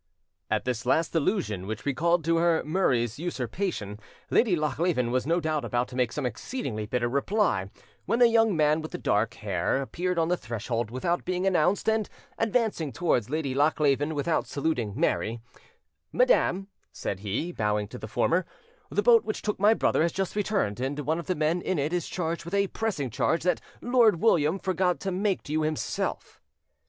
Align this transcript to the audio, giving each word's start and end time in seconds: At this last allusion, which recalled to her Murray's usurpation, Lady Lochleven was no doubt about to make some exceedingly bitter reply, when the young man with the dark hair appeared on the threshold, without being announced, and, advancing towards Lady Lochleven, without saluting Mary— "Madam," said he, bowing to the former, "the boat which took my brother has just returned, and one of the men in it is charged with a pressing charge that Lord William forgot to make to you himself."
At 0.49 0.65
this 0.65 0.87
last 0.87 1.13
allusion, 1.13 1.67
which 1.67 1.85
recalled 1.85 2.25
to 2.25 2.37
her 2.37 2.63
Murray's 2.65 3.19
usurpation, 3.19 3.99
Lady 4.31 4.55
Lochleven 4.55 5.11
was 5.11 5.27
no 5.27 5.39
doubt 5.39 5.63
about 5.63 5.87
to 5.89 5.95
make 5.95 6.11
some 6.11 6.25
exceedingly 6.25 6.87
bitter 6.87 7.07
reply, 7.07 7.69
when 8.07 8.17
the 8.17 8.27
young 8.27 8.57
man 8.57 8.81
with 8.81 8.89
the 8.93 8.97
dark 8.97 9.35
hair 9.35 9.79
appeared 9.79 10.17
on 10.17 10.27
the 10.27 10.35
threshold, 10.37 10.89
without 10.89 11.23
being 11.23 11.45
announced, 11.45 11.87
and, 11.87 12.09
advancing 12.39 12.91
towards 12.91 13.29
Lady 13.29 13.53
Lochleven, 13.53 14.15
without 14.15 14.47
saluting 14.47 14.93
Mary— 14.99 15.39
"Madam," 16.11 16.67
said 16.91 17.19
he, 17.19 17.51
bowing 17.51 17.87
to 17.87 17.99
the 17.99 18.07
former, 18.07 18.43
"the 18.89 19.03
boat 19.03 19.23
which 19.23 19.43
took 19.43 19.59
my 19.59 19.75
brother 19.75 20.01
has 20.01 20.11
just 20.11 20.35
returned, 20.35 20.79
and 20.79 20.97
one 21.01 21.19
of 21.19 21.27
the 21.27 21.35
men 21.35 21.61
in 21.61 21.77
it 21.77 21.93
is 21.93 22.07
charged 22.09 22.43
with 22.43 22.55
a 22.55 22.65
pressing 22.69 23.11
charge 23.11 23.43
that 23.43 23.61
Lord 23.83 24.19
William 24.19 24.57
forgot 24.57 24.99
to 25.01 25.11
make 25.11 25.43
to 25.43 25.51
you 25.53 25.61
himself." 25.61 26.41